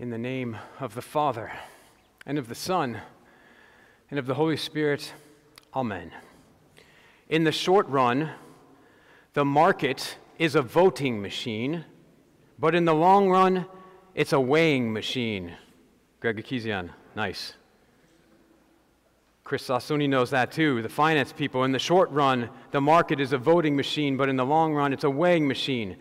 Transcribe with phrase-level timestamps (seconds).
[0.00, 1.52] In the name of the Father,
[2.24, 3.02] and of the Son,
[4.10, 5.12] and of the Holy Spirit,
[5.74, 6.10] Amen.
[7.28, 8.30] In the short run,
[9.34, 11.84] the market is a voting machine,
[12.58, 13.66] but in the long run,
[14.14, 15.52] it's a weighing machine.
[16.20, 17.52] Greg Akizian, nice.
[19.44, 20.80] Chris Sassoni knows that too.
[20.80, 24.36] The finance people, in the short run, the market is a voting machine, but in
[24.36, 25.98] the long run, it's a weighing machine.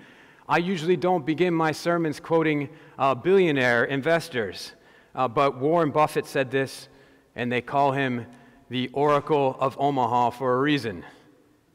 [0.50, 4.72] I usually don't begin my sermons quoting uh, billionaire investors,
[5.14, 6.90] uh, but Warren Buffett said this,
[7.36, 8.26] and they call him
[8.68, 11.06] the Oracle of Omaha for a reason.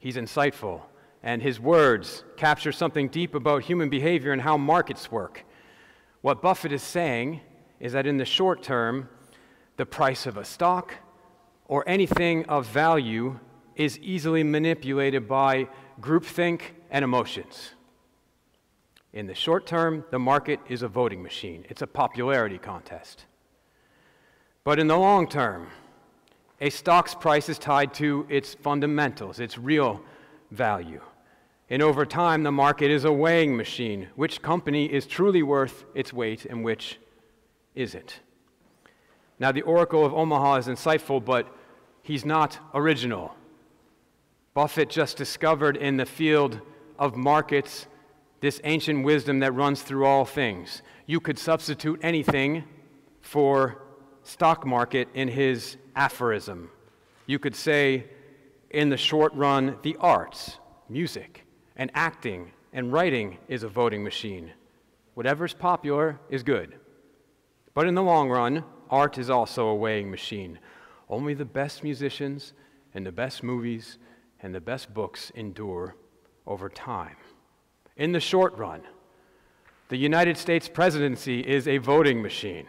[0.01, 0.81] He's insightful,
[1.23, 5.45] and his words capture something deep about human behavior and how markets work.
[6.23, 7.43] What Buffett is saying
[7.79, 9.09] is that in the short term,
[9.77, 10.95] the price of a stock
[11.67, 13.39] or anything of value
[13.77, 15.69] is easily manipulated by
[16.01, 17.71] groupthink and emotions.
[19.15, 23.27] In the short term, the market is a voting machine, it's a popularity contest.
[24.65, 25.69] But in the long term,
[26.61, 30.01] a stock's price is tied to its fundamentals, its real
[30.51, 31.01] value.
[31.71, 34.09] And over time, the market is a weighing machine.
[34.17, 36.99] Which company is truly worth its weight and which
[37.77, 38.21] isn't?
[39.39, 41.55] Now, the Oracle of Omaha is insightful, but
[42.03, 43.37] he's not original.
[44.55, 46.61] Buffett just discovered in the field
[46.99, 47.87] of markets
[48.45, 50.83] this ancient wisdom that runs through all things.
[51.07, 52.65] You could substitute anything
[53.23, 53.81] for
[54.23, 56.69] stock market in his aphorism.
[57.25, 58.05] You could say,
[58.69, 60.59] in the short run, the arts,
[60.91, 64.53] music, and acting and writing is a voting machine.
[65.15, 66.75] Whatever's popular is good.
[67.73, 70.59] But in the long run, art is also a weighing machine.
[71.09, 72.53] Only the best musicians
[72.93, 73.97] and the best movies
[74.43, 75.97] and the best books endure
[76.47, 77.17] over time.
[77.97, 78.83] In the short run,
[79.89, 82.67] the United States presidency is a voting machine.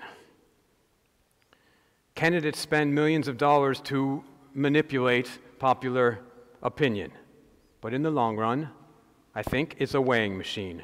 [2.13, 6.19] Candidates spend millions of dollars to manipulate popular
[6.61, 7.11] opinion.
[7.81, 8.69] But in the long run,
[9.33, 10.83] I think it's a weighing machine.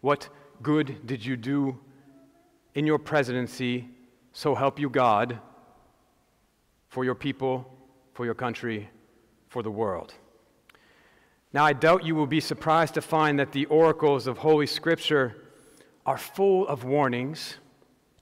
[0.00, 0.28] What
[0.60, 1.78] good did you do
[2.74, 3.88] in your presidency,
[4.32, 5.38] so help you God,
[6.88, 7.72] for your people,
[8.14, 8.90] for your country,
[9.48, 10.14] for the world?
[11.52, 15.36] Now, I doubt you will be surprised to find that the oracles of Holy Scripture
[16.04, 17.56] are full of warnings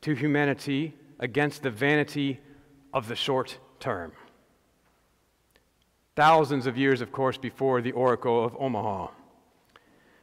[0.02, 2.40] to humanity against the vanity
[2.94, 4.12] of the short term.
[6.14, 9.08] Thousands of years, of course, before the oracle of Omaha.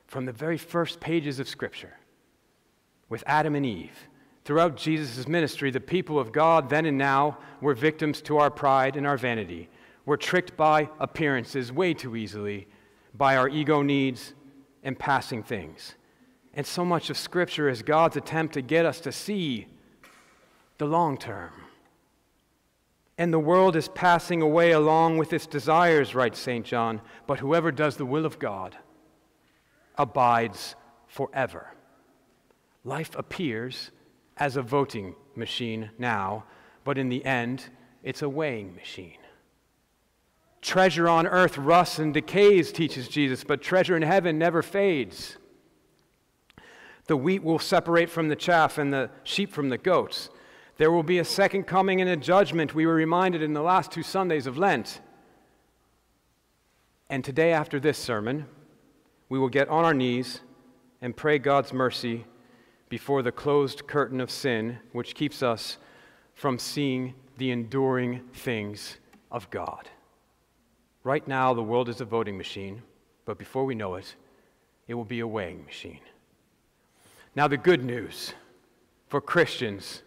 [0.08, 1.98] From the very first pages of Scripture,
[3.10, 4.08] with Adam and Eve,
[4.46, 8.96] throughout Jesus' ministry, the people of God then and now were victims to our pride
[8.96, 9.70] and our vanity.
[10.06, 12.68] Were tricked by appearances way too easily
[13.14, 14.34] by our ego needs
[14.84, 15.96] and passing things.
[16.54, 19.68] And so much of Scripture is God's attempt to get us to see
[20.78, 21.52] the long term.
[23.18, 26.66] And the world is passing away along with its desires, writes St.
[26.66, 28.76] John, but whoever does the will of God
[29.98, 30.76] abides
[31.08, 31.68] forever.
[32.84, 33.92] Life appears
[34.38, 36.44] as a voting machine now,
[36.84, 37.70] but in the end,
[38.02, 39.23] it's a weighing machine.
[40.64, 45.36] Treasure on earth rusts and decays, teaches Jesus, but treasure in heaven never fades.
[47.08, 50.30] The wheat will separate from the chaff and the sheep from the goats.
[50.78, 53.92] There will be a second coming and a judgment, we were reminded in the last
[53.92, 55.02] two Sundays of Lent.
[57.10, 58.46] And today, after this sermon,
[59.28, 60.40] we will get on our knees
[61.02, 62.24] and pray God's mercy
[62.88, 65.78] before the closed curtain of sin, which keeps us
[66.34, 68.98] from seeing the enduring things
[69.30, 69.90] of God.
[71.04, 72.82] Right now, the world is a voting machine,
[73.26, 74.16] but before we know it,
[74.88, 76.00] it will be a weighing machine.
[77.36, 78.34] Now, the good news
[79.08, 80.02] for Christians,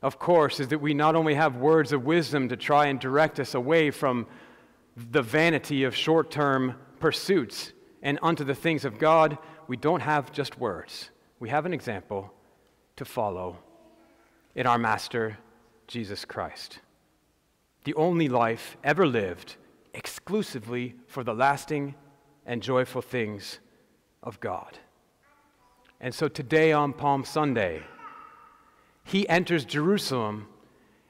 [0.00, 3.38] of course, is that we not only have words of wisdom to try and direct
[3.38, 4.26] us away from
[4.96, 7.72] the vanity of short term pursuits
[8.02, 9.36] and unto the things of God,
[9.66, 11.10] we don't have just words.
[11.40, 12.32] We have an example
[12.96, 13.58] to follow
[14.54, 15.36] in our Master,
[15.86, 16.80] Jesus Christ.
[17.84, 19.56] The only life ever lived
[19.94, 21.94] exclusively for the lasting
[22.46, 23.58] and joyful things
[24.22, 24.78] of God.
[26.00, 27.82] And so today on Palm Sunday,
[29.04, 30.48] he enters Jerusalem,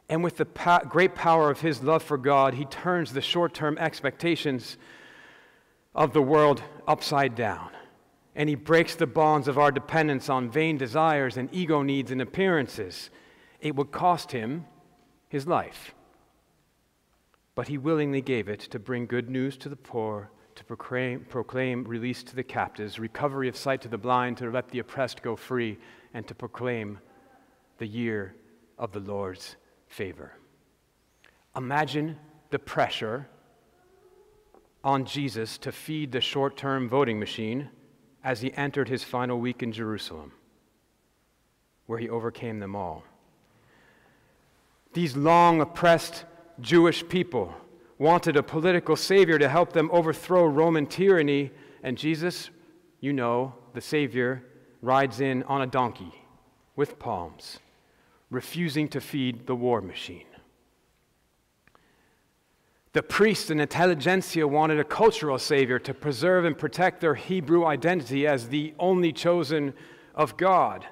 [0.08, 0.46] and with the
[0.88, 4.78] great power of his love for God, he turns the short term expectations
[5.94, 7.70] of the world upside down.
[8.34, 12.22] And he breaks the bonds of our dependence on vain desires and ego needs and
[12.22, 13.10] appearances.
[13.60, 14.64] It would cost him
[15.28, 15.94] his life
[17.58, 21.82] but he willingly gave it to bring good news to the poor, to proclaim, proclaim
[21.82, 25.34] release to the captives, recovery of sight to the blind, to let the oppressed go
[25.34, 25.76] free,
[26.14, 27.00] and to proclaim
[27.78, 28.36] the year
[28.78, 29.56] of the Lord's
[29.88, 30.34] favor.
[31.56, 32.16] Imagine
[32.50, 33.26] the pressure
[34.84, 37.70] on Jesus to feed the short term voting machine
[38.22, 40.30] as he entered his final week in Jerusalem,
[41.86, 43.02] where he overcame them all.
[44.92, 46.24] These long oppressed
[46.60, 47.54] Jewish people
[47.98, 51.50] wanted a political savior to help them overthrow Roman tyranny,
[51.82, 52.50] and Jesus,
[53.00, 54.44] you know, the Savior,
[54.82, 56.12] rides in on a donkey
[56.76, 57.58] with palms,
[58.30, 60.24] refusing to feed the war machine.
[62.92, 68.26] The priests and intelligentsia wanted a cultural savior to preserve and protect their Hebrew identity
[68.26, 69.74] as the only chosen
[70.14, 70.86] of God.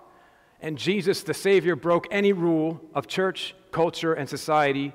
[0.60, 4.92] And Jesus, the Savior, broke any rule of church, culture, and society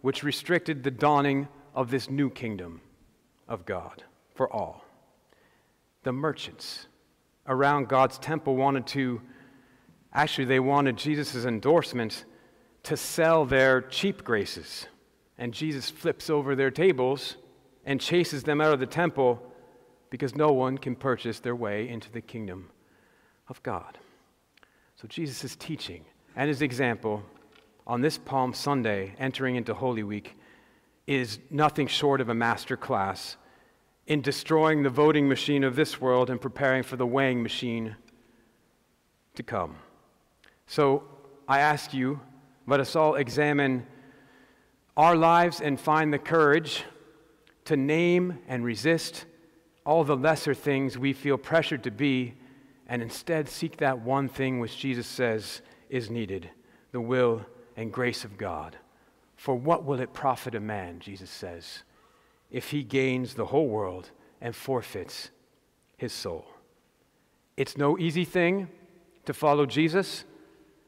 [0.00, 2.80] which restricted the dawning of this new kingdom
[3.48, 4.04] of God
[4.34, 4.84] for all.
[6.02, 6.86] The merchants
[7.46, 9.20] around God's temple wanted to,
[10.12, 12.24] actually, they wanted Jesus' endorsement
[12.84, 14.86] to sell their cheap graces
[15.38, 17.36] and Jesus flips over their tables
[17.86, 19.40] and chases them out of the temple
[20.10, 22.70] because no one can purchase their way into the kingdom
[23.48, 23.98] of God.
[24.96, 26.04] So Jesus' teaching
[26.34, 27.22] and his example
[27.88, 30.36] on this Palm Sunday, entering into Holy Week,
[31.06, 33.38] is nothing short of a master class
[34.06, 37.96] in destroying the voting machine of this world and preparing for the weighing machine
[39.34, 39.76] to come.
[40.66, 41.02] So
[41.48, 42.20] I ask you,
[42.66, 43.86] let us all examine
[44.94, 46.84] our lives and find the courage
[47.64, 49.24] to name and resist
[49.86, 52.34] all the lesser things we feel pressured to be
[52.86, 56.50] and instead seek that one thing which Jesus says is needed
[56.92, 57.44] the will
[57.78, 58.76] and grace of God.
[59.36, 61.84] For what will it profit a man, Jesus says,
[62.50, 64.10] if he gains the whole world
[64.40, 65.30] and forfeits
[65.96, 66.44] his soul?
[67.56, 68.68] It's no easy thing
[69.26, 70.24] to follow Jesus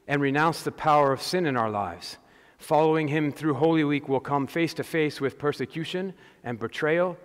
[0.09, 2.19] and renounce the power of sin in our lives.
[2.59, 7.17] Following him through Holy Week will come face to face with persecution and betrayal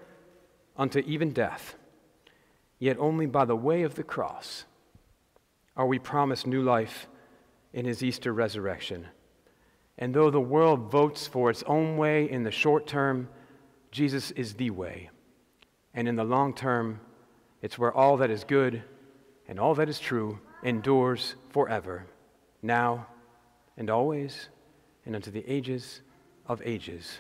[0.78, 1.76] unto even death.
[2.78, 4.66] Yet only by the way of the cross
[5.76, 7.08] are we promised new life
[7.74, 9.08] in his Easter resurrection.
[9.98, 13.30] And though the world votes for its own way in the short term,
[13.92, 15.10] Jesus is the way.
[15.94, 17.00] And in the long term,
[17.62, 18.84] it's where all that is good
[19.48, 22.06] and all that is true endures forever,
[22.62, 23.08] now
[23.78, 24.50] and always
[25.06, 26.02] and unto the ages
[26.48, 27.20] of ages.